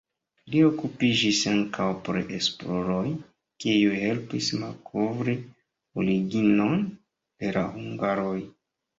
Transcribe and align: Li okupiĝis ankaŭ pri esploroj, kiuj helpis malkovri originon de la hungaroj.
Li 0.53 0.59
okupiĝis 0.67 1.39
ankaŭ 1.49 1.89
pri 2.05 2.23
esploroj, 2.37 3.03
kiuj 3.65 3.99
helpis 4.03 4.47
malkovri 4.61 5.35
originon 6.05 6.81
de 7.45 7.53
la 7.59 7.63
hungaroj. 7.77 8.39